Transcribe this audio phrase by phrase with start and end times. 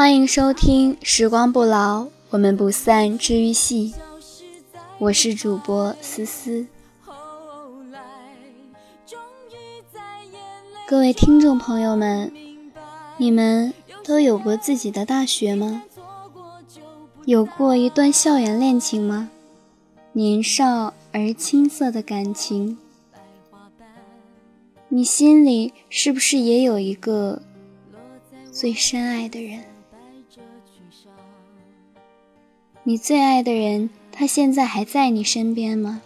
[0.00, 3.92] 欢迎收听《时光不老，我们不散》治愈系，
[4.96, 6.66] 我是主播思思。
[10.88, 12.32] 各位听众朋友们，
[13.18, 15.82] 你们都有过自己的大学吗？
[17.26, 19.30] 有过一段校园恋情吗？
[20.14, 22.78] 年少而青涩的感情，
[24.88, 27.42] 你心里是不是也有一个
[28.50, 29.62] 最深爱的人？
[32.82, 36.00] 你最爱的人，他现在还在你身边吗？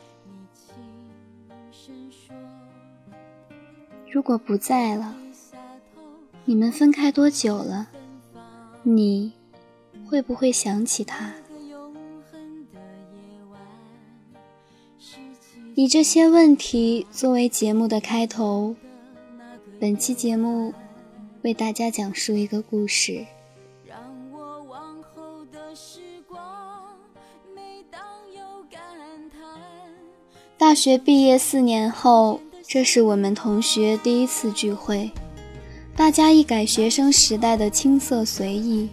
[4.11, 5.15] 如果不在了，
[6.45, 7.89] 你们分开多久了？
[8.83, 9.33] 你
[10.07, 11.33] 会不会想起他？
[15.77, 18.77] 以这些问题作为节目的开头，
[19.81, 20.75] 本期节目
[21.43, 23.25] 为大家讲述一个故事。
[30.65, 35.11] 大学毕业四年后，这是我们同学第一次聚会，
[35.95, 38.89] 大家一改学生时代的青涩随意，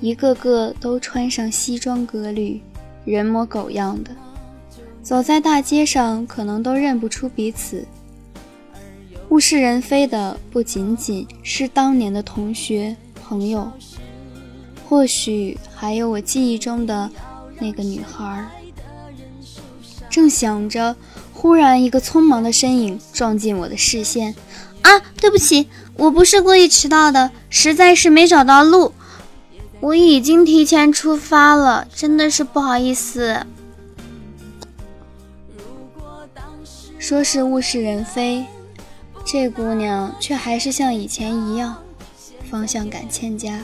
[0.00, 2.62] 一个个都穿上西装革履，
[3.04, 4.12] 人模狗样的。
[5.02, 7.84] 走在大街上，可能都认不出彼此。
[9.30, 13.68] 物是人非的不仅仅是当年的同学朋友，
[14.88, 17.10] 或许还有我记忆中的
[17.58, 18.48] 那个女孩。
[20.12, 20.94] 正想着，
[21.32, 24.34] 忽然一个匆忙的身影撞进我的视线。
[24.82, 28.92] 啊，对不起，我不是故意迟到的，实在是没找到路。
[29.80, 33.46] 我已经提前出发了，真的是不好意思。
[36.98, 38.44] 说是物是人非，
[39.24, 41.74] 这姑娘却还是像以前一样，
[42.50, 43.58] 方向感欠佳。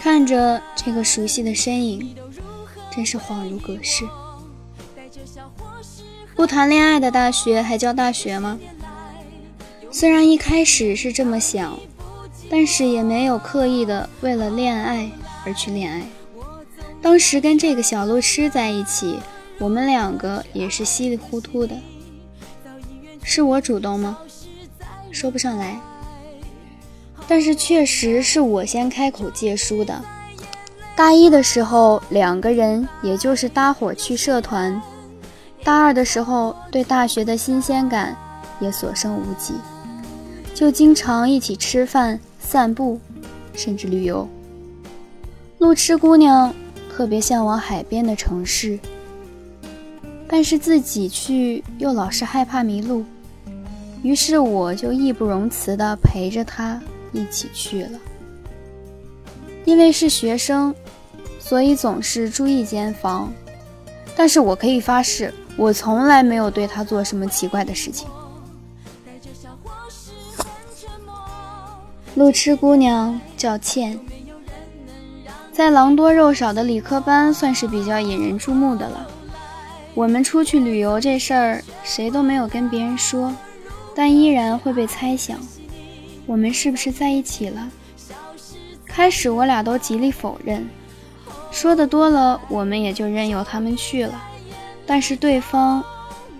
[0.00, 2.16] 看着这个熟悉的身影，
[2.92, 4.04] 真是恍如隔世。
[6.40, 8.58] 不谈恋爱的大学还叫大学吗？
[9.90, 11.78] 虽然一开始是这么想，
[12.48, 15.10] 但是也没有刻意的为了恋爱
[15.44, 16.00] 而去恋爱。
[17.02, 19.18] 当时跟这个小路痴在一起。
[19.58, 21.76] 我们两个也是稀里糊涂的，
[23.22, 24.16] 是我主动吗？
[25.10, 25.78] 说不上来，
[27.28, 30.02] 但是确实是我先开口借书的。
[30.96, 34.80] 大一的时候，两个人也就是搭伙去社团；
[35.62, 38.16] 大二的时候，对大学的新鲜感
[38.60, 39.54] 也所剩无几，
[40.54, 42.98] 就经常一起吃饭、散步，
[43.52, 44.28] 甚至旅游。
[45.58, 46.52] 路痴姑娘
[46.90, 48.78] 特别向往海边的城市。
[50.32, 53.04] 但是自己去又老是害怕迷路，
[54.00, 56.80] 于是我就义不容辞地陪着他
[57.12, 57.98] 一起去了。
[59.64, 60.72] 因为是学生，
[61.40, 63.32] 所以总是住一间房。
[64.16, 68.08] 但是我可以发誓，我从来没有对他做什么奇怪的事情。
[72.14, 73.98] 路痴姑娘叫倩，
[75.52, 79.06] 在狼多肉少的理科班，算是比较引人注目的了。
[79.94, 83.34] 我们出去旅游这事儿，谁都没有跟别人说，
[83.94, 85.38] 但依然会被猜想，
[86.26, 87.68] 我们是不是在一起了？
[88.86, 90.68] 开始我俩都极力否认，
[91.50, 94.20] 说的多了，我们也就任由他们去了。
[94.90, 95.84] 但是对方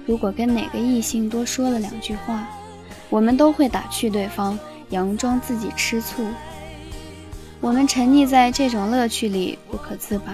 [0.05, 2.49] 如果跟哪个异性多说了两句话，
[3.09, 4.59] 我们都会打趣对方，
[4.91, 6.27] 佯装自己吃醋。
[7.61, 10.33] 我们沉溺在这种乐趣里不可自拔。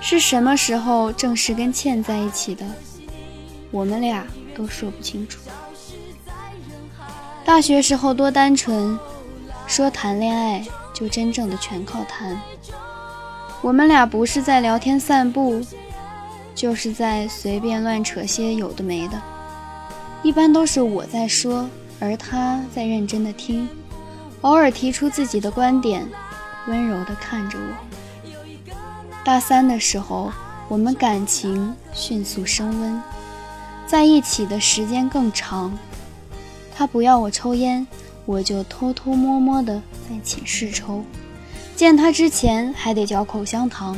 [0.00, 2.66] 是什么时候正式跟倩在一起的？
[3.70, 5.38] 我们俩都说不清楚。
[7.44, 8.98] 大学时候多单纯，
[9.68, 12.36] 说谈恋爱就真正的全靠谈。
[13.62, 15.64] 我们俩不是在聊天散步，
[16.56, 19.22] 就是在随便乱扯些有的没的。
[20.22, 21.68] 一般都是我在说，
[22.00, 23.68] 而他在认真的听，
[24.40, 26.08] 偶尔提出自己的观点，
[26.66, 28.72] 温柔的看着我。
[29.22, 30.32] 大三的时候，
[30.66, 33.00] 我们感情迅速升温，
[33.86, 35.78] 在一起的时间更长。
[36.74, 37.86] 他不要我抽烟，
[38.24, 41.04] 我就偷偷摸摸的在寝室抽。
[41.76, 43.96] 见他之前还得嚼口香糖。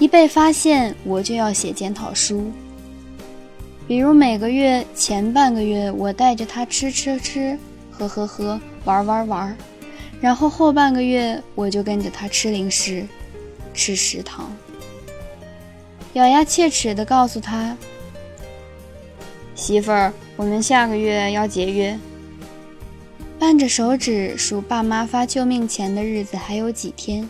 [0.00, 2.50] 一被发现，我就要写检讨书。
[3.86, 7.58] 比如每个月前半个月，我带着他吃吃吃，
[7.90, 9.56] 喝喝喝，玩玩玩，
[10.18, 13.06] 然后后半个月我就跟着他吃零食。
[13.72, 14.50] 吃食堂，
[16.14, 17.76] 咬牙切齿地告诉他
[19.54, 21.96] ：“媳妇儿，我们下个月要节约。”
[23.38, 27.28] 扳着手指数爸妈发救命钱的日子还有几天，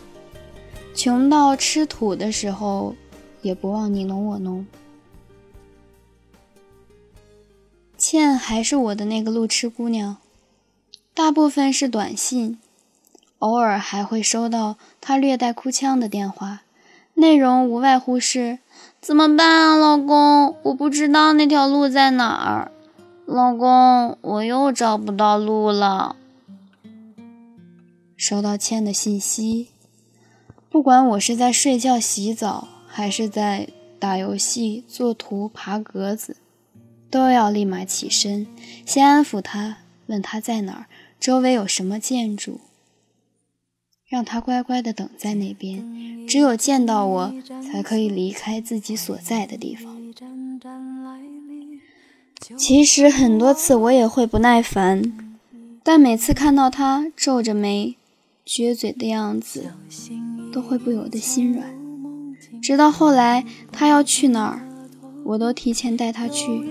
[1.03, 2.95] 穷到吃土的时候，
[3.41, 4.67] 也不忘你侬我侬。
[7.97, 10.17] 倩还是我的那个路痴姑娘，
[11.15, 12.59] 大部分是短信，
[13.39, 16.61] 偶尔还会收到她略带哭腔的电话，
[17.15, 18.59] 内容无外乎是：
[19.01, 20.55] 怎么办啊，老公？
[20.61, 22.71] 我不知道那条路在哪儿。
[23.25, 26.15] 老公，我又找不到路了。
[28.15, 29.70] 收到倩的信息，
[30.71, 33.67] 不管我是在睡觉、洗澡，还是在
[33.99, 36.37] 打游戏、做图、爬格子，
[37.09, 38.47] 都要立马起身，
[38.85, 40.85] 先安抚他，问他在哪儿，
[41.19, 42.61] 周围有什么建筑，
[44.07, 46.25] 让他乖乖的等在那边。
[46.25, 47.33] 只有见到我，
[47.69, 49.97] 才可以离开自己所在的地方。
[52.57, 55.35] 其实很多次我也会不耐烦，
[55.83, 57.97] 但每次看到他皱着眉、
[58.45, 59.73] 撅嘴的样子，
[60.51, 61.73] 都会不由得心软。
[62.61, 64.67] 直到后来他要去哪儿，
[65.23, 66.63] 我都提前带他去，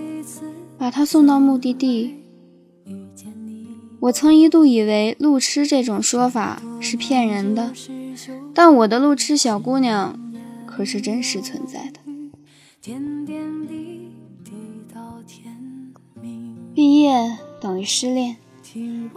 [0.79, 2.17] 把他送到目的地。
[4.01, 7.73] 我曾一度以为路痴这种说法是骗人的，
[8.55, 10.19] 但我的路痴小姑娘
[10.65, 12.01] 可是真实存在的。
[16.73, 18.37] 毕业等于失恋，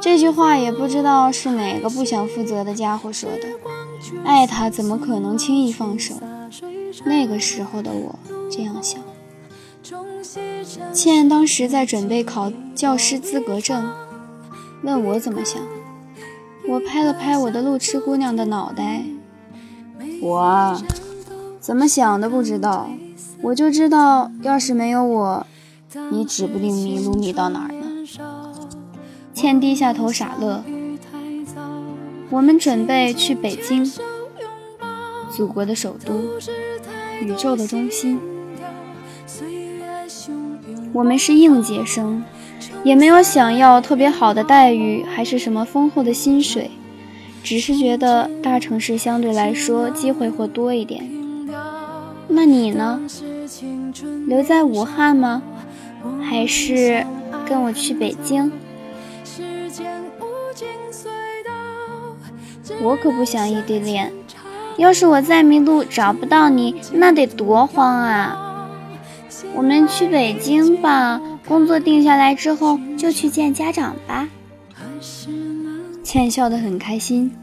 [0.01, 3.47] 这句话也不知道是哪个不想负责的家伙说的。
[4.23, 6.15] 爱他怎么可能轻易放手？
[7.05, 8.19] 那个时候的我
[8.49, 9.01] 这样想。
[10.93, 13.91] 倩当时在准备考教师资格证，
[14.83, 15.61] 问我怎么想。
[16.69, 19.03] 我拍了拍我的路痴姑娘的脑袋，
[20.21, 20.81] 我
[21.59, 22.89] 怎么想的不知道，
[23.41, 25.45] 我就知道，要是没有我。
[26.11, 28.07] 你指不定迷路迷到哪儿呢。
[29.33, 30.63] 倩低下头傻乐。
[32.33, 33.87] 我们准备去北京，
[35.29, 36.15] 祖国的首都，
[37.21, 38.19] 宇宙的中心。
[40.91, 42.23] 我们是应届生，
[42.83, 46.71] 也没有想要特别好的待遇，还是什么丰厚的薪水，
[47.43, 51.07] 只是觉得大城市相对来说机会会多一点。
[52.27, 52.99] 那你呢？
[54.25, 55.43] 留在武汉吗？
[56.19, 57.05] 还是
[57.47, 58.51] 跟我去北京？
[62.83, 64.11] 我可不想异地恋。
[64.77, 68.67] 要是我再迷路找不到你，那得多慌啊！
[69.55, 74.27] 我们去北京吧，工作定下来之后就去见家长吧。
[76.03, 77.35] 倩笑得很开心。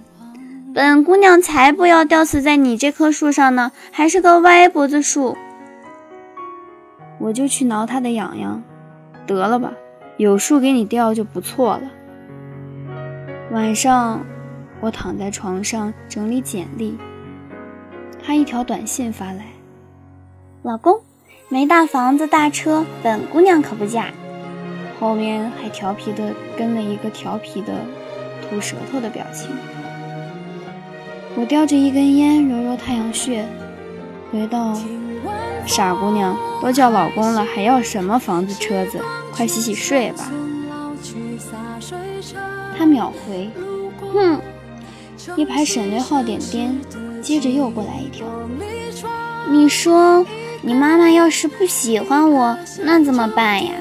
[0.75, 5.37] 本姑娘才不要吊死在你这棵树上呢，还是个歪脖子树。
[7.19, 8.63] 我就去挠他的痒痒，
[9.27, 9.73] 得了吧，
[10.17, 11.83] 有树给你吊就不错了。
[13.53, 14.25] 晚上，
[14.81, 16.97] 我躺在床上整理简历，
[18.25, 19.47] 他一条短信发来
[20.63, 21.01] ：“老公，
[21.49, 24.07] 没大房子大车，本姑娘可不嫁。”
[24.99, 27.73] 后面还调皮的跟了一个调皮的
[28.43, 29.51] 吐舌头的表情。
[31.37, 33.47] 我叼着一根烟，揉揉太阳穴，
[34.33, 34.77] 回到。
[35.67, 38.99] 傻姑娘，都叫老公了，还要什么房子车子？
[39.33, 40.31] 快洗洗睡吧。
[42.77, 43.49] 他秒回，
[44.13, 44.41] 哼，
[45.37, 46.81] 一排省略号点点，
[47.23, 48.27] 接着又过来一条。
[49.51, 50.25] 你说
[50.63, 53.73] 你妈妈要是不喜欢我，那怎么办呀？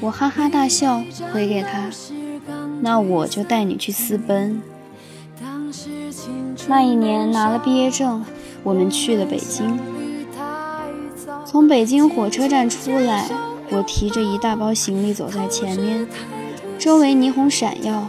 [0.00, 1.90] 我哈哈大笑，回给他，
[2.80, 4.60] 那我就带你去私奔。
[6.68, 8.24] 那一年拿了毕业证，
[8.62, 9.78] 我们去了北京。
[11.44, 13.28] 从北京火车站出来，
[13.70, 16.06] 我提着一大包行李走在前面，
[16.78, 18.08] 周围霓虹闪耀。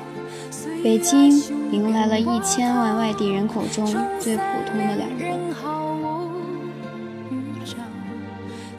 [0.83, 3.85] 北京迎来了一千万外地人口中
[4.19, 5.39] 最普通的两个人。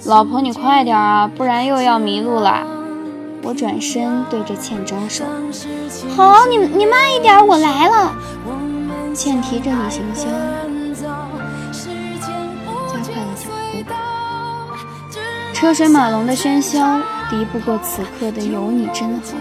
[0.06, 2.66] 老婆，你快点啊，不然又要迷路了。
[3.42, 5.24] 我转身对着倩招手
[6.16, 8.14] ：“好，你你慢一点，我来了。”
[9.14, 10.26] 倩提着旅行箱。
[12.88, 13.58] 加快了脚步
[15.54, 19.36] 车水马龙的喧嚣敌不过此刻的有你真好。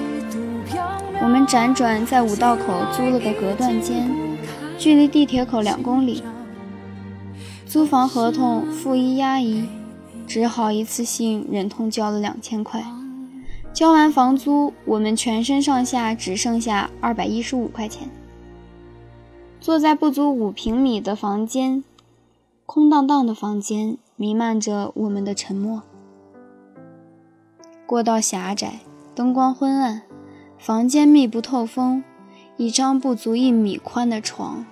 [1.21, 2.63] 我们辗转在五道口
[2.95, 4.09] 租了个隔断间，
[4.77, 6.23] 距离地铁口两公里。
[7.65, 9.67] 租房合同付一押一，
[10.25, 12.83] 只好一次性忍痛交了两千块。
[13.73, 18.09] 交完房租，我们全身上下只剩下二百一十五块钱。
[19.59, 21.83] 坐在不足五平米的房间，
[22.65, 25.83] 空荡荡的房间弥漫着我们的沉默。
[27.85, 28.79] 过道狭窄，
[29.13, 30.03] 灯光昏暗，
[30.59, 32.03] 房间密不透风，
[32.57, 34.65] 一张不足一米宽的床，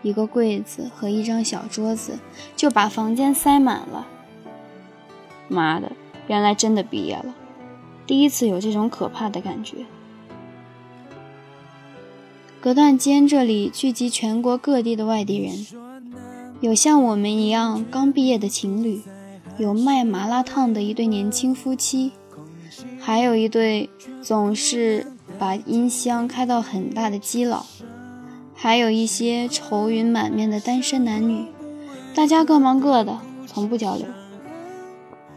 [0.00, 2.18] 一个柜子和一张小桌子
[2.56, 4.06] 就把房间塞满了。
[5.48, 5.92] 妈的，
[6.28, 7.34] 原来真的毕业了，
[8.06, 9.76] 第一次有这种可怕的感觉。
[12.58, 15.66] 隔断间这里聚集全国各地的外地人，
[16.60, 19.02] 有像我们一样刚毕业的情侣，
[19.58, 22.12] 有卖麻辣烫的一对年轻夫妻。
[23.06, 23.88] 还有一对
[24.20, 25.06] 总是
[25.38, 27.64] 把音箱开到很大的基佬，
[28.52, 31.44] 还有一些愁云满面的单身男女，
[32.16, 34.04] 大家各忙各的，从不交流。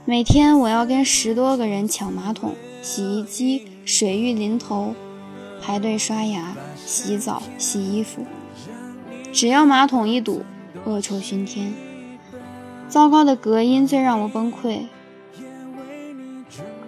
[0.03, 4.95] 每天我要跟十多个人抢马桶、洗衣机，水浴淋头，
[5.61, 8.25] 排队刷牙、洗澡、洗衣服。
[9.31, 10.41] 只要马桶一堵，
[10.85, 11.71] 恶臭熏天。
[12.87, 14.87] 糟糕的隔音最让我崩溃。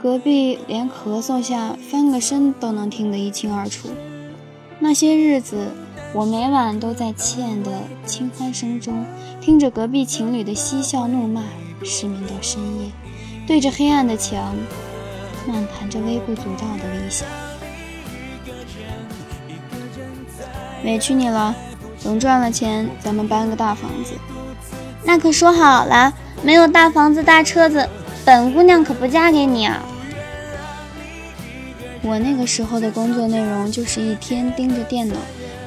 [0.01, 3.89] 隔壁连咳嗽下翻个身都能听得一清二楚。
[4.79, 5.67] 那些日子，
[6.15, 7.71] 我每晚都在倩的
[8.03, 9.05] 轻欢声中，
[9.39, 11.43] 听着隔壁情侣的嬉笑怒骂，
[11.83, 12.89] 失眠到深夜，
[13.45, 14.55] 对着黑暗的墙，
[15.47, 17.27] 漫谈着微不足道的理想。
[20.83, 21.55] 委屈你了，
[22.03, 24.15] 等赚了钱，咱们搬个大房子。
[25.03, 27.87] 那可说好了，没有大房子大车子，
[28.25, 29.79] 本姑娘可不嫁给你啊！
[32.03, 35.15] 我那个时候的工作内容就是一天盯着电脑，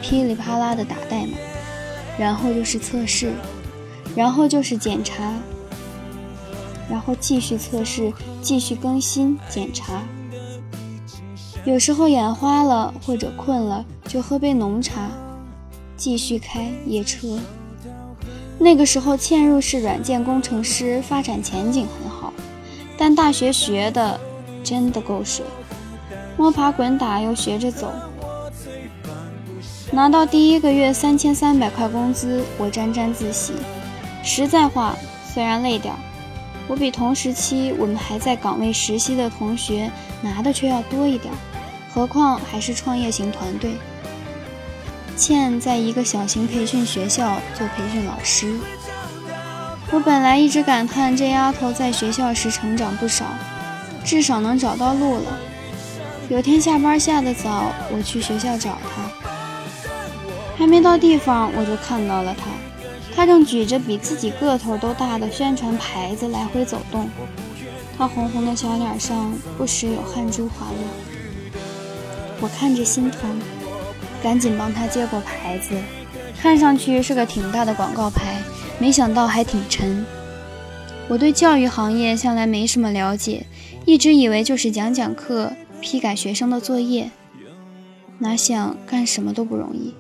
[0.03, 1.33] 噼里啪啦的打代码，
[2.19, 3.33] 然后就是测试，
[4.17, 5.33] 然后就是检查，
[6.91, 8.13] 然后继续测试，
[8.43, 10.03] 继续更新检查。
[11.65, 15.09] 有时候眼花了或者困了，就喝杯浓茶，
[15.97, 17.39] 继续开夜车。
[18.59, 22.33] 那个时候嵌入式软件工程师发展前景很好，
[22.99, 24.19] 但大学学的
[24.65, 25.45] 真的够水。
[26.37, 27.93] 摸爬滚打又学着走，
[29.93, 33.53] 拿到第一个月三千三百块工资，我沾沾自喜。
[34.23, 34.97] 实在话，
[35.33, 35.99] 虽然累点儿，
[36.67, 39.91] 我比同时期我们还在岗位实习的同学
[40.23, 41.33] 拿的却要多一点。
[41.93, 43.77] 何况还是创业型团队。
[45.17, 48.59] 倩在一个小型培训学校做培训老师，
[49.93, 53.27] 我本来一直感叹这丫头在学校时成长不少，
[54.05, 55.39] 至少能找到路了。
[56.31, 59.11] 有天下班下的早，我去学校找他，
[60.57, 62.47] 还没到地方我就看到了他。
[63.15, 67.09] 他正举着比自己个头都大的宣传牌子来回走动，
[67.97, 71.59] 他红红的小脸上不时有汗珠滑落。
[72.41, 73.39] 我看着心疼，
[74.23, 75.75] 赶紧帮他接过牌子，
[76.41, 78.43] 看上去是个挺大的广告牌，
[78.79, 80.05] 没想到还挺沉。
[81.07, 83.45] 我对教育行业向来没什么了解，
[83.85, 85.53] 一直以为就是讲讲课。
[85.81, 87.11] 批改学生的作业，
[88.19, 89.95] 哪想干什么都不容易。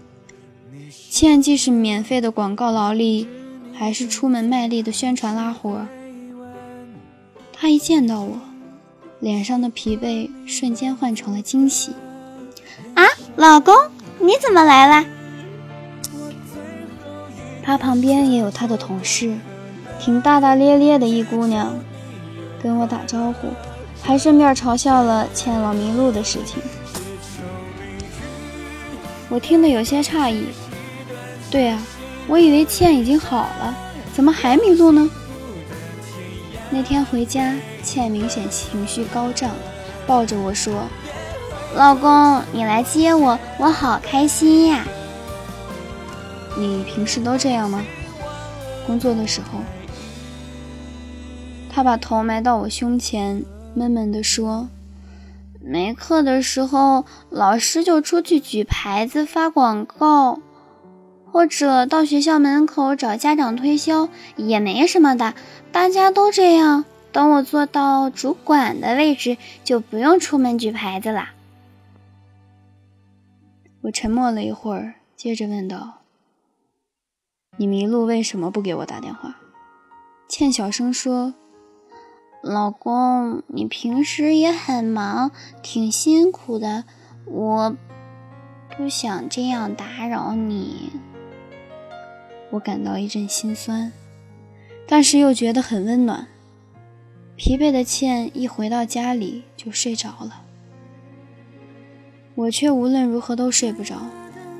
[1.10, 3.28] 倩既是免费的广告劳力，
[3.72, 5.86] 还是出门卖力的宣传拉活。
[7.52, 8.40] 他一见到我，
[9.20, 11.92] 脸上的疲惫瞬间换成了惊喜。
[12.94, 13.04] 啊，
[13.36, 13.74] 老公，
[14.18, 15.06] 你怎么来了？
[17.62, 19.36] 他旁边也有他的同事，
[19.98, 21.74] 挺大大咧咧的一姑娘，
[22.62, 23.48] 跟我打招呼。
[24.04, 26.62] 还顺便嘲笑了倩老迷路的事情，
[29.30, 30.44] 我听得有些诧异。
[31.50, 31.82] 对啊，
[32.28, 33.74] 我以为倩已经好了，
[34.12, 35.10] 怎么还迷路呢？
[36.68, 39.50] 那天回家，倩明显情绪高涨，
[40.06, 40.82] 抱着我说
[41.74, 44.84] ：“老公，你来接我，我好开心呀。”
[46.58, 47.82] 你平时都这样吗？
[48.86, 49.60] 工作的时候？
[51.72, 53.42] 他把头埋到我胸前。
[53.76, 54.68] 闷闷地说
[55.60, 60.38] ：“没课的时候，老师就出去举牌子发广告，
[61.32, 65.34] 或者到学校门口找家长推销，也没什么的。
[65.72, 66.84] 大家都这样。
[67.10, 71.32] 等我做到主管的位置，就不用出门举牌子啦。”
[73.82, 76.02] 我沉默了一会儿，接着问道
[77.58, 79.36] ：“你迷路为什么不给我打电话？”
[80.28, 81.34] 倩小声说。
[82.44, 85.30] 老公，你平时也很忙，
[85.62, 86.84] 挺辛苦的，
[87.24, 87.74] 我
[88.76, 90.90] 不想这样打扰你。
[92.50, 93.90] 我感到一阵心酸，
[94.86, 96.26] 但是又觉得很温暖。
[97.34, 100.42] 疲惫的倩一回到家里就睡着了，
[102.34, 104.02] 我却无论如何都睡不着，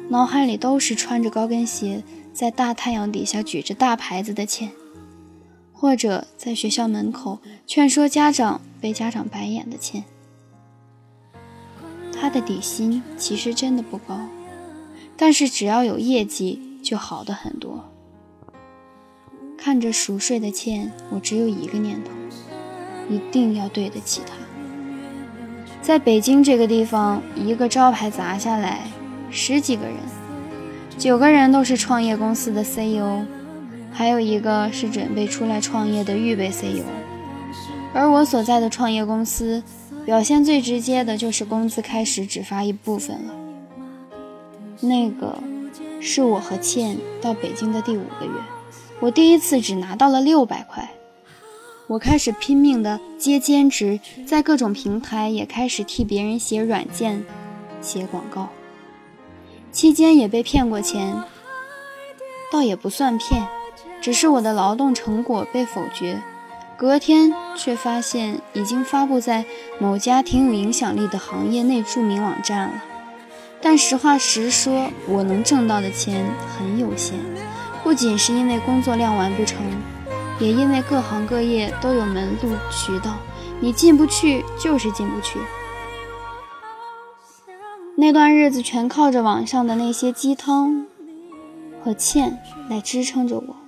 [0.09, 4.71] 脑海里都是穿着高跟鞋在大太阳底下举着大牌子的倩。
[5.75, 10.05] 或者在学校门口劝说家长被家长白眼的倩，
[12.19, 14.19] 他的底薪其实真的不高，
[15.17, 17.85] 但是只要有业绩就好的很多。
[19.59, 22.11] 看着熟睡的倩，我只有一个念头：
[23.11, 24.35] 一定要对得起她。
[25.83, 28.87] 在北京这个地方，一个招牌砸下来，
[29.31, 29.97] 十几个人，
[30.97, 33.25] 九个人都是创业公司的 CEO，
[33.95, 36.85] 还有一个是准备出来创业的预备 CEO。
[37.95, 39.63] 而我所在的创业公司，
[40.05, 43.35] 表现最直接的就是工资开始只发一部分了。
[44.81, 45.39] 那个
[46.01, 48.33] 是我和倩到北京的第五个月，
[49.01, 50.91] 我第一次只拿到了六百块。
[51.87, 57.25] 我开始拼命的接兼职，在各种平台也开始替别人写软件、
[57.81, 58.49] 写广告。
[59.71, 61.23] 期间也被骗过钱，
[62.51, 63.47] 倒也不算骗，
[64.05, 66.21] 只是我的劳动成果被否决。
[66.77, 69.47] 隔天却发现已经发布在
[69.79, 72.85] 某家挺有影响力的行业内著名网站了，
[73.63, 77.19] 但实话实说，我能挣到的钱很有限，
[77.83, 79.65] 不仅是因为工作量完不成，
[80.39, 83.15] 也因为各行各业都有门路渠道，
[83.59, 85.39] 你进不去就是进不去。
[87.97, 90.85] 那段日子全靠着网上的那些鸡汤
[91.83, 93.64] 和欠来支撑着我。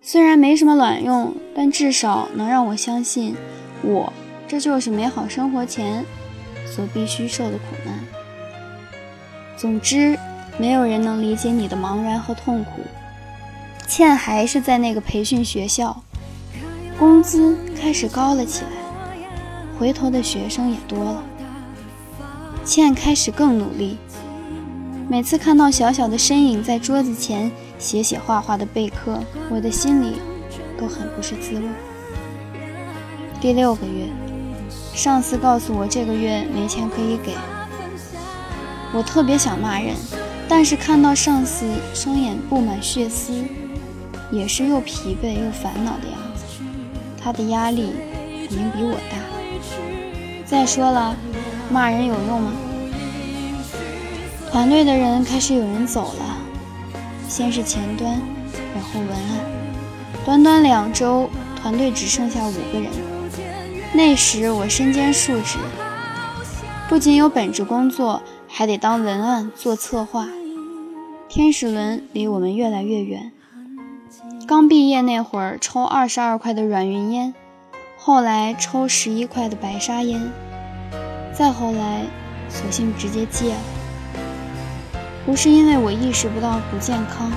[0.00, 3.34] 虽然没什么卵用，但至少能让我相信，
[3.82, 4.12] 我
[4.46, 6.04] 这就是美好生活前
[6.64, 7.98] 所必须受的苦难。
[9.56, 10.18] 总之，
[10.56, 12.80] 没有人能理解你的茫然和痛苦。
[13.86, 16.02] 倩还是在那个培训学校，
[16.98, 18.70] 工资开始高了起来，
[19.78, 21.22] 回头的学生也多了。
[22.64, 23.98] 倩开始更努力，
[25.08, 27.50] 每次看到小小的身影在桌子前。
[27.78, 30.16] 写写画画的备课，我的心里
[30.78, 31.62] 都很不是滋味。
[33.40, 34.08] 第六个月，
[34.94, 37.34] 上司告诉我这个月没钱可以给，
[38.92, 39.94] 我特别想骂人，
[40.48, 41.64] 但是看到上司
[41.94, 43.32] 双眼布满血丝，
[44.32, 46.44] 也是又疲惫又烦恼的样子，
[47.22, 47.92] 他的压力
[48.48, 49.16] 肯定比我大。
[50.44, 51.14] 再说了，
[51.70, 52.52] 骂人有用吗？
[54.50, 56.47] 团队的人开始有人走了。
[57.28, 58.18] 先是前端，
[58.74, 59.40] 然后文案，
[60.24, 61.28] 短短两周，
[61.60, 62.90] 团队只剩下五个人。
[63.92, 65.58] 那时我身兼数职，
[66.88, 70.26] 不仅有本职工作，还得当文案做策划。
[71.28, 73.30] 天使轮离我们越来越远。
[74.46, 77.34] 刚毕业那会儿，抽二十二块的软云烟，
[77.98, 80.32] 后来抽十一块的白沙烟，
[81.34, 82.06] 再后来，
[82.48, 83.60] 索性直接戒了。
[85.28, 87.30] 不是因为我意识不到不健康，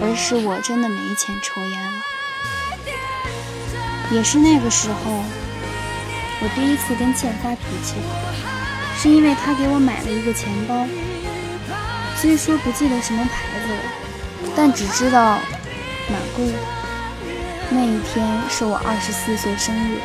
[0.00, 1.98] 而是我真的没钱抽烟了。
[4.12, 5.24] 也是那个时候，
[6.40, 7.96] 我第一次跟倩发脾气，
[8.96, 10.86] 是因为她给我买了一个钱包，
[12.14, 15.40] 虽说不记得什么牌子了，但只知道
[16.08, 16.58] 蛮贵的。
[17.68, 19.98] 那一天是我二十四岁生日，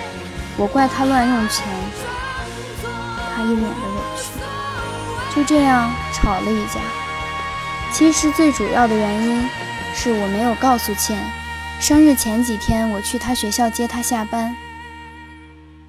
[0.57, 1.63] 我怪她乱用钱，
[3.35, 6.81] 她一脸的委屈，就这样吵了一架。
[7.93, 9.47] 其实最主要的原因
[9.93, 11.23] 是我没有告诉倩，
[11.79, 14.55] 生日前几天我去她学校接她下班，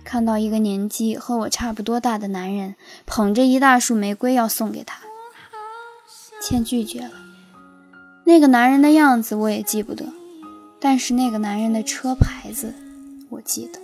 [0.04, 5.00] 看到一个年纪和我差不多大的男人捧着一大束玫瑰要送给她，
[6.42, 7.12] 倩拒绝了。
[8.24, 10.04] 那个男人的样子我也记不得，
[10.78, 12.74] 但是那个男人的车牌子
[13.30, 13.80] 我记得，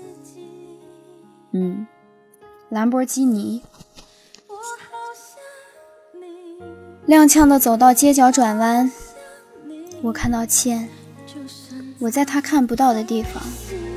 [1.53, 1.87] 嗯，
[2.69, 3.63] 兰博基尼。
[7.11, 8.89] 踉跄地走到街角转弯，
[10.01, 10.89] 我看到倩，
[11.99, 13.43] 我在她看不到的地方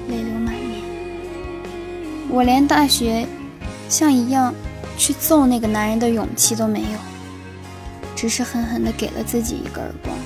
[0.09, 0.81] 泪流满面。
[2.27, 3.27] 我连大学
[3.87, 4.51] 像一样
[4.97, 6.97] 去揍那个男人的勇气都没有，
[8.15, 10.17] 只是狠狠地给了自己一个耳光。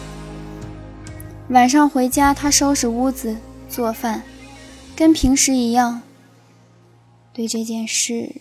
[1.50, 3.36] 晚上回家，他收拾屋子、
[3.68, 4.24] 做饭，
[4.96, 6.02] 跟平时一样，
[7.34, 8.34] 对这件事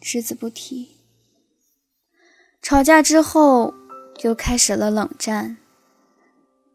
[0.00, 0.96] 只字不提。
[2.60, 3.72] 吵架之后。
[4.16, 5.56] 就开始了冷战。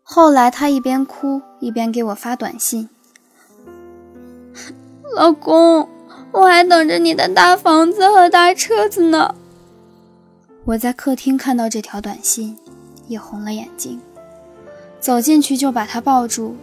[0.04, 2.90] 后来他一边哭一边给我发短信
[5.16, 5.88] ：“老公，
[6.32, 9.36] 我还等着你的大房子和大车子呢。”
[10.66, 12.58] 我在客厅看到这条短信，
[13.08, 14.00] 也红了眼睛，
[15.00, 16.56] 走进去就把他抱住。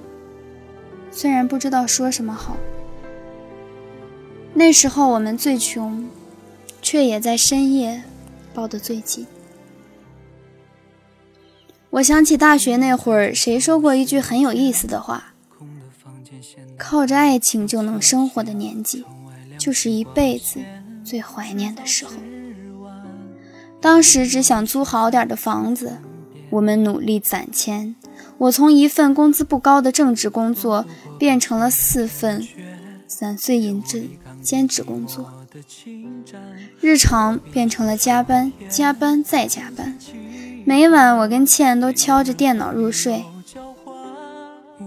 [1.11, 2.57] 虽然不知道说什么好，
[4.55, 6.09] 那时候我们最穷，
[6.83, 8.03] 却也在深夜
[8.53, 9.27] 抱得最紧。
[11.97, 15.33] 我想起大学那会儿，谁说过一句很有意思的话
[16.77, 19.03] ：“靠着爱情就能生活的年纪，
[19.57, 20.61] 就是一辈子
[21.03, 22.13] 最怀念的时候。”
[23.81, 25.97] 当时只想租好点的房子，
[26.51, 27.97] 我们努力攒钱。
[28.37, 30.85] 我从一份工资不高的正职工作
[31.19, 32.47] 变成了四份
[33.09, 34.11] 散碎银质
[34.43, 35.33] 兼职工作，
[36.79, 39.97] 日常变成了加班、加班再加班。
[40.69, 43.25] 每晚我跟倩都敲着电脑入睡，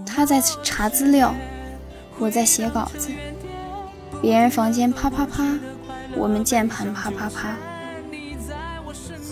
[0.04, 1.34] 她在查资料，
[2.18, 3.08] 我在写稿子。
[4.20, 5.42] 别人房间啪啪啪，
[6.14, 7.56] 我们键盘啪啪啪。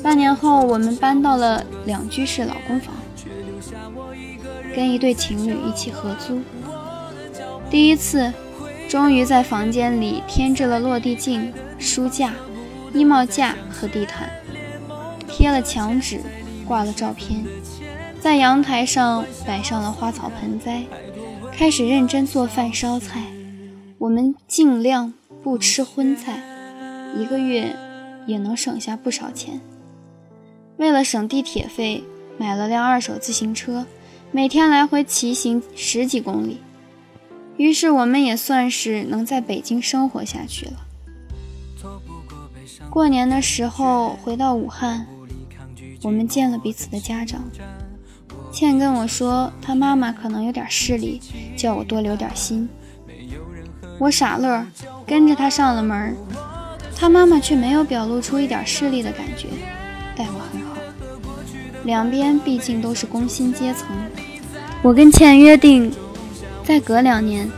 [0.02, 2.94] 半年后，我们搬到了两居室老公房。
[4.74, 6.40] 跟一对情侣一起合租，
[7.68, 8.32] 第一次，
[8.88, 12.32] 终于在房间里添置了落地镜、书架、
[12.94, 14.30] 衣帽架和地毯，
[15.26, 16.20] 贴了墙纸，
[16.68, 17.42] 挂了照片，
[18.20, 20.85] 在阳台上摆上了花草盆栽，
[21.50, 23.22] 开始认真做饭烧菜。
[23.96, 26.42] 我们尽量不吃荤菜，
[27.16, 27.74] 一个月
[28.26, 29.61] 也能省下不少钱。
[30.76, 32.04] 为了省地铁费，
[32.37, 33.87] 买了辆二手自行车。
[34.31, 36.59] 每天来回骑行十几公里，
[37.57, 40.72] 于是我们也算是能在北京生活下去了。
[42.90, 45.07] 过年的时候回到武汉，
[46.02, 47.42] 我们见了彼此的家长。
[48.52, 51.20] 倩跟我说，她妈妈可能有点势力，
[51.56, 52.68] 叫我多留点心。
[53.98, 54.64] 我傻乐，
[55.06, 56.16] 跟着她上了门。
[56.96, 59.48] 她妈妈却没有表露出一点势利的感觉，
[60.16, 60.76] 待我很好。
[61.84, 63.88] 两边毕竟都是工薪阶层。
[64.82, 65.92] 我跟倩约定，
[66.64, 67.48] 再隔两年，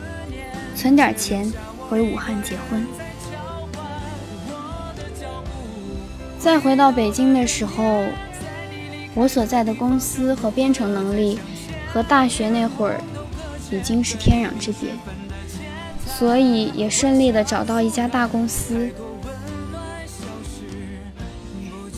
[0.74, 1.50] 存点钱
[1.88, 2.86] 回武汉结婚。
[6.38, 8.02] 再回到北京的时候，
[9.14, 11.38] 我所在的公司和编程能力
[11.92, 13.00] 和大学那会儿
[13.70, 14.90] 已经是天壤之别，
[16.06, 18.90] 所以也顺利的找到一家大公司。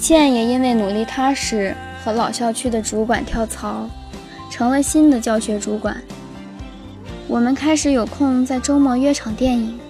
[0.01, 3.89] 倩也因为努力踏实，和老校区的主管跳槽。
[4.51, 6.03] 成了新的教学主管，
[7.27, 9.81] 我们开始有空在周末约场电影，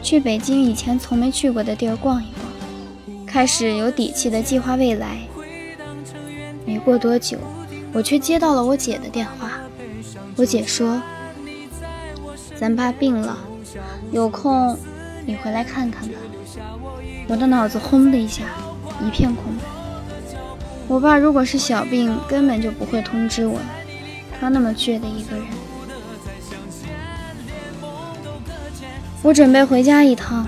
[0.00, 5.18] 去北京以前从没去过的地儿逛一逛，开始有底气的计划未来。
[6.64, 7.38] 没过多久，
[7.92, 9.52] 我却接到了我姐的电话。
[10.36, 11.00] 我姐说
[12.56, 13.38] ：“咱爸病了，
[14.12, 14.78] 有空
[15.26, 16.14] 你回来看看吧。”
[17.28, 18.44] 我的脑子轰的一下，
[19.04, 19.64] 一片空白。
[20.88, 23.58] 我爸如果是小病，根本就不会通知我。
[24.40, 25.46] 他那么倔的一个人，
[29.22, 30.46] 我准备回家一趟。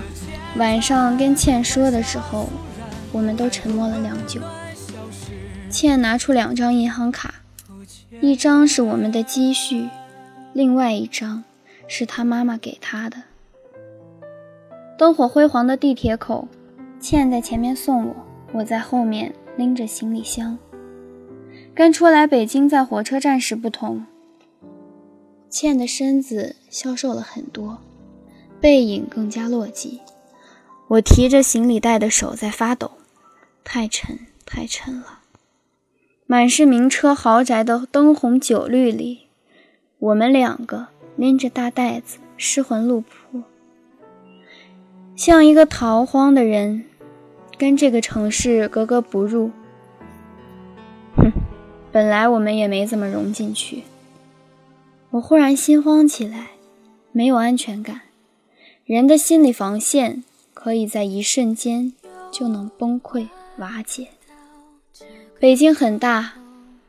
[0.57, 2.49] 晚上跟倩说的时候，
[3.11, 4.41] 我们都沉默了良久。
[5.73, 7.33] 倩拿出两张银行卡，
[8.21, 9.89] 一张是我们的积蓄，
[10.53, 11.43] 另外一张
[11.87, 13.17] 是他妈妈给他的。
[14.99, 16.47] 灯火辉煌的地铁口，
[16.99, 18.15] 倩在前面送我，
[18.51, 20.55] 我在后面拎着行李箱。
[21.73, 24.05] 跟初来北京在火车站时不同，
[25.49, 27.79] 倩的身子消瘦了很多，
[28.61, 29.97] 背影更加落寂。
[30.87, 32.91] 我提着行李袋的手在发抖，
[33.63, 35.21] 太沉太沉了。
[36.25, 39.27] 满是名车豪宅的灯红酒绿里，
[39.99, 43.43] 我们两个拎着大袋子，失魂落魄，
[45.15, 46.85] 像一个逃荒的人，
[47.57, 49.51] 跟这个城市格格不入。
[51.17, 51.31] 哼
[51.91, 53.83] 本来我们也没怎么融进去，
[55.11, 56.51] 我忽然心慌起来，
[57.11, 58.01] 没有安全感。
[58.85, 61.93] 人的心理防线可以在一瞬间
[62.31, 64.07] 就能崩溃瓦解。
[65.43, 66.35] 北京很大，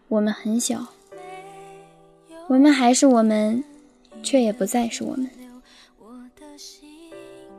[0.07, 0.87] 我们很小，
[2.47, 3.65] 我们还是我们，
[4.23, 5.29] 却也不再是我们。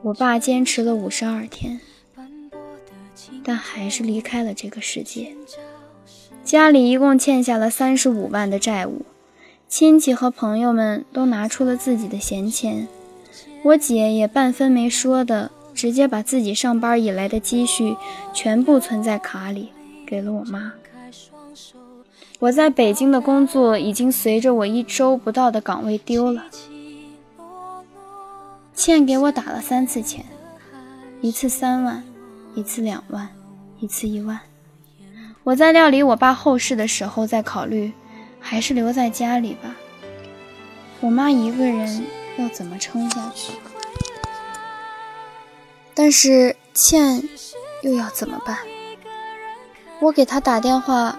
[0.03, 1.81] 我爸坚持了五十二天，
[3.43, 5.35] 但还是离开了这个世界。
[6.45, 9.01] 家里一共欠下了三十五万的债务，
[9.67, 12.87] 亲戚和朋友们都拿出了自己的闲钱，
[13.65, 17.97] 我姐也半分没说的，直接把自己上班以来的积蓄
[18.33, 19.73] 全部存在卡里，
[20.07, 20.71] 给了我妈。
[22.39, 26.43] 我在北京的工作已经随着我一周不到的岗位丢了，
[28.73, 30.25] 倩给我打了三次钱，
[31.21, 32.03] 一次三万，
[32.53, 33.29] 一次两万，
[33.79, 34.39] 一次一万。
[35.43, 37.93] 我在料理我爸后事的时候，在考虑，
[38.39, 39.75] 还是留在家里吧。
[40.99, 42.05] 我妈一个人
[42.37, 43.53] 要怎么撑下去？
[45.93, 47.23] 但是倩
[47.81, 48.57] 又要怎么办？
[50.01, 51.17] 我给她打电话，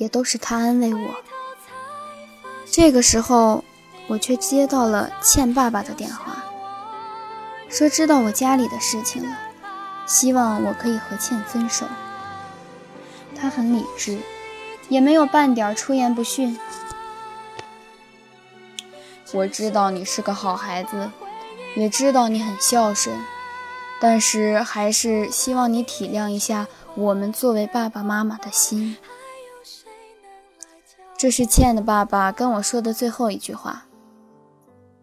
[0.00, 1.14] 也都是他安慰我。
[2.72, 3.62] 这个时候，
[4.08, 6.42] 我却接到了倩爸爸的电话，
[7.68, 9.36] 说知道我家里的事情了，
[10.06, 11.84] 希望我可以和倩分手。
[13.36, 14.18] 他很理智，
[14.88, 16.58] 也没有半点出言不逊。
[19.32, 21.10] 我知道你是个好孩子，
[21.76, 23.14] 也知道你很孝顺，
[24.00, 28.96] 但是还是希望你体谅一下我们作为爸爸妈妈的心。
[31.20, 33.84] 这是倩的爸爸跟我说的最后一句话。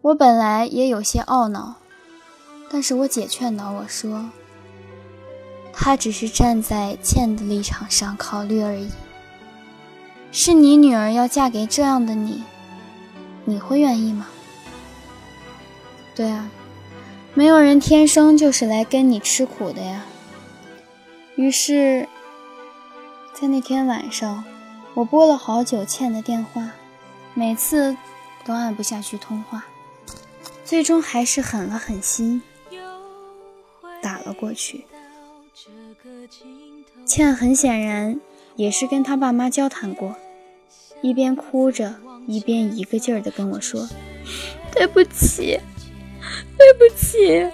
[0.00, 1.76] 我本来也有些懊恼，
[2.68, 4.28] 但是我姐劝导我说，
[5.72, 8.88] 他只是站在倩的立场上考虑而已。
[10.32, 12.42] 是你女儿要嫁给这样的你。
[13.44, 14.26] 你会愿意吗？
[16.16, 16.50] 对啊，
[17.32, 20.04] 没有人天生就是来跟你吃苦的呀。
[21.36, 22.08] 于是，
[23.32, 24.42] 在那天晚上，
[24.98, 26.72] 我拨了好久倩的电话，
[27.32, 27.96] 每次
[28.44, 29.64] 都按不下去通话，
[30.64, 32.42] 最终还是狠了狠心
[34.02, 34.86] 打了过去。
[37.06, 38.18] 倩很显然
[38.56, 40.16] 也是跟他爸妈交谈过，
[41.00, 41.94] 一边哭着。
[42.26, 43.88] 一边一个劲儿的跟我说
[44.70, 45.58] ：“对不起，
[46.58, 47.48] 对不起。”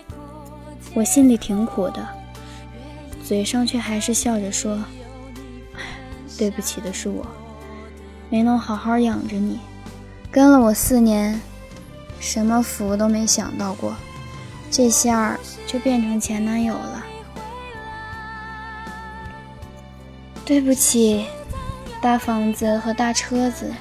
[0.96, 2.09] 我心里挺苦的，
[3.22, 4.83] 嘴上却还是笑着说
[6.38, 7.27] ：“对不起的是我，
[8.31, 9.61] 没能好好养着你，
[10.31, 11.40] 跟了我四年，
[12.20, 13.94] 什么福都没享到过，
[14.70, 17.05] 这下就变成前男友了。
[20.44, 21.27] 对不起，
[22.01, 23.73] 大房子和大车子。”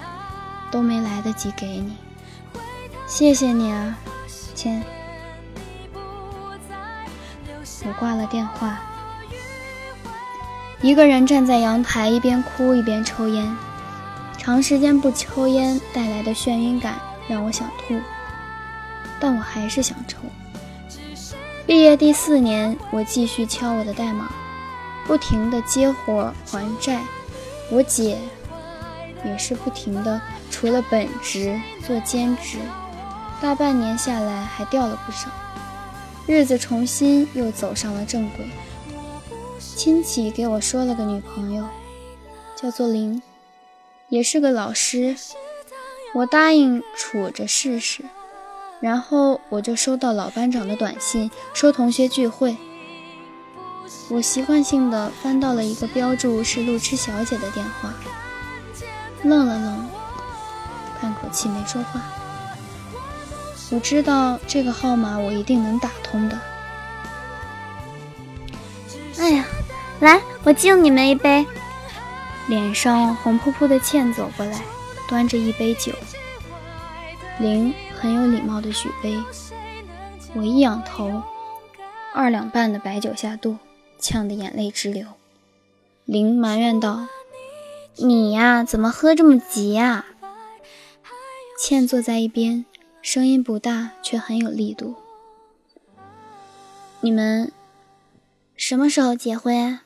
[0.72, 1.96] 都没来得及给你，
[3.06, 3.96] 谢谢你啊，
[4.56, 4.82] 亲。
[7.86, 8.82] 我挂了电话，
[10.84, 13.56] 一个人站在阳台，一边哭一边抽烟。
[14.38, 17.98] 长时间不抽烟带来的眩晕感让我想吐，
[19.18, 20.18] 但我还是想抽。
[21.66, 24.30] 毕业第四年，我继续敲我的代码，
[25.08, 27.00] 不停的接活还债。
[27.72, 28.18] 我姐
[29.24, 30.20] 也是不停的。
[30.52, 32.58] 除了本职做兼职，
[33.42, 35.30] 大半年下来还掉了不少，
[36.28, 38.46] 日子重新又走上了正轨。
[39.76, 41.68] 亲戚给我说了个女朋友，
[42.56, 43.22] 叫做林，
[44.10, 45.16] 也是个老师。
[46.14, 48.04] 我答应处着试试，
[48.80, 52.56] 然后我就收到老班长的短信，说同学聚会。
[54.10, 57.94] 我习惯性的翻到了一个标注是路痴小姐的电话，
[59.24, 59.90] 愣了愣。
[61.02, 62.02] 叹口气，没说话。
[63.72, 66.40] 我知道这个号码我一定能打通的。
[69.18, 69.46] 哎呀，
[70.04, 71.46] 来，我敬你们一杯。
[72.48, 74.62] 脸上红扑扑的倩走过来，
[75.08, 75.94] 端着一杯酒。
[77.40, 79.18] 林很有礼貌的举杯。
[80.34, 81.22] 我一仰头，
[82.14, 83.58] 二两半的白酒下肚，
[83.98, 85.08] 呛得眼泪直流。
[86.04, 87.08] 林埋怨道
[87.96, 90.06] ：“你呀，怎么喝这么急呀？”
[91.58, 92.66] 倩坐在一边，
[93.02, 94.96] 声音不大，却很有力度。
[97.00, 97.54] 你们
[98.58, 99.80] 什么时候结婚？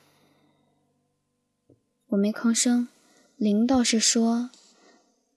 [2.10, 2.88] 我没吭声。
[3.36, 4.50] 林倒是说：“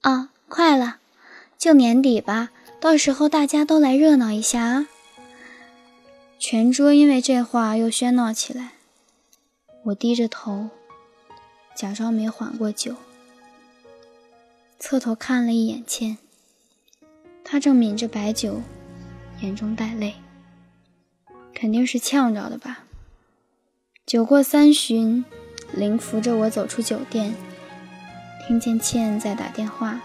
[0.02, 0.98] 啊，快了，
[1.58, 4.88] 就年底吧，到时候大家都来热闹一下啊！”
[6.38, 8.72] 全桌因为这话又喧闹起来。
[9.84, 10.70] 我低着头，
[11.74, 12.96] 假装没缓过酒，
[14.78, 16.16] 侧头看了一眼倩。
[17.44, 18.62] 他正抿着白酒，
[19.40, 20.14] 眼中带泪，
[21.52, 22.84] 肯定是呛着的吧。
[24.06, 25.24] 酒过三巡，
[25.74, 27.34] 林扶着我走出酒店，
[28.46, 30.00] 听见倩在打电话。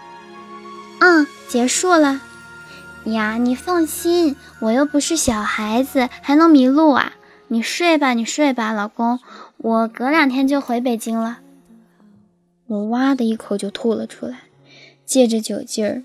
[1.00, 2.20] 嗯，结束了。
[3.04, 7.12] 呀，你放心，我又不是小孩子，还能迷路啊？
[7.48, 9.20] 你睡吧，你睡吧，老公，
[9.58, 11.38] 我隔两天就回北京了。
[12.66, 14.40] 我哇的一口就吐了出来，
[15.04, 16.02] 借着酒劲儿。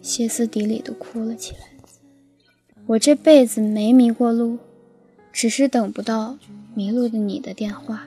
[0.00, 1.58] 歇斯底里地哭了起来。
[2.86, 4.58] 我这辈子没迷过路，
[5.32, 6.38] 只是等不到
[6.74, 8.06] 迷路的你的电话。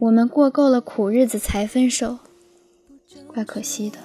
[0.00, 2.18] 我们过够了苦日子才分手，
[3.26, 3.98] 怪可惜的。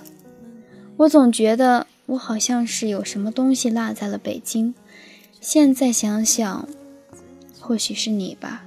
[0.97, 4.75] 我总觉得我好像是有什么东西落在了北京。
[5.39, 6.67] 现在想想，
[7.61, 8.65] 或许是你吧，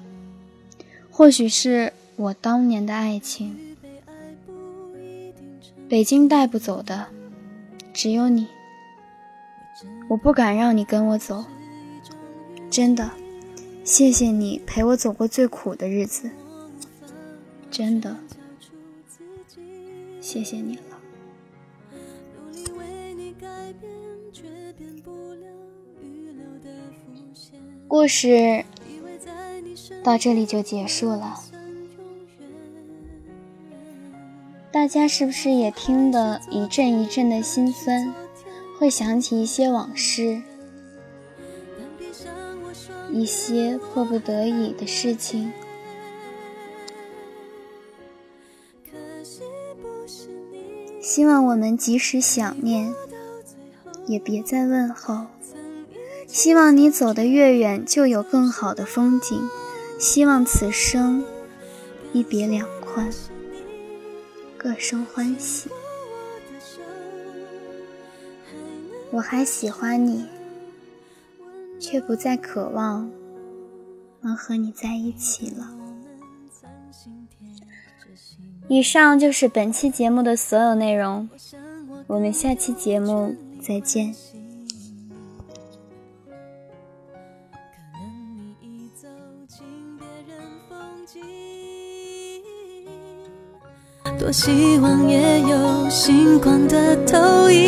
[1.10, 3.54] 或许是我当年的爱情。
[5.86, 7.08] 北京带不走的。
[7.92, 8.46] 只有你，
[10.08, 11.44] 我不敢让你跟我走。
[12.70, 13.10] 真的，
[13.84, 16.30] 谢谢你陪我走过最苦的日子。
[17.70, 18.16] 真的，
[20.20, 20.82] 谢谢你了。
[27.86, 28.64] 故事
[30.02, 31.40] 到这里就结束了。
[34.70, 38.12] 大家是不是也听得一阵一阵的心酸？
[38.78, 40.42] 会想起一些往事，
[43.10, 45.52] 一些迫不得已的事情。
[51.18, 52.94] 希望我们即使想念，
[54.06, 55.26] 也别再问候。
[56.28, 59.36] 希望你走得越远，就有更好的风景。
[59.98, 61.24] 希望此生
[62.12, 63.10] 一别两宽，
[64.56, 65.68] 各生欢喜。
[69.10, 70.24] 我还喜欢你，
[71.80, 73.10] 却不再渴望
[74.20, 75.77] 能和你在一起了。
[78.68, 81.28] 以上就是本期节目的所有内容，
[82.06, 84.14] 我们下期节目再见。
[94.18, 97.58] 多希望也有星光的投影，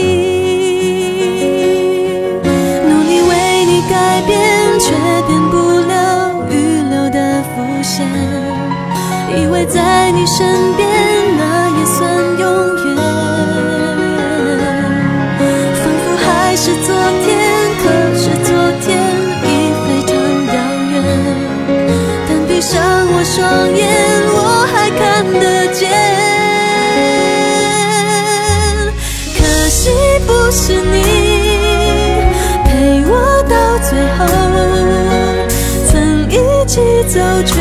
[2.85, 4.91] 努力为你改变，却
[5.27, 5.57] 变不
[5.89, 8.07] 了预留的伏线。
[9.33, 10.90] 以为在你身边，
[23.41, 23.89] 双眼，
[24.29, 25.89] 我还看得见。
[29.35, 29.39] 可
[29.71, 29.89] 惜
[30.27, 30.95] 不是你
[32.67, 34.21] 陪我到最后，
[35.89, 37.55] 曾一起走却